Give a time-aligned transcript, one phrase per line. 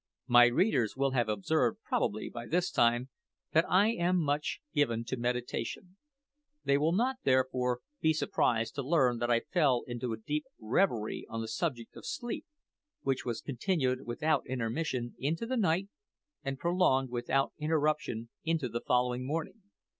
[0.25, 3.09] My readers will have observed, probably, by this time,
[3.51, 5.95] that I am much given to meditation:
[6.63, 11.27] they will not, therefore, be surprised to learn that I fell into a deep reverie
[11.29, 12.47] on the subject of sleep,
[13.03, 15.87] which was continued without intermission into the night,
[16.43, 19.61] and prolonged without interruption into the following morning.